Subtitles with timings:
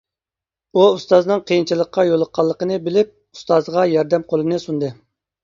[0.77, 4.93] ئۇ ئۇستازىنىڭ قىيىنچىلىققا يولۇققانلىقىنى بىلىپ، ئۇستازىغا ياردەم قولىنى سۇندى.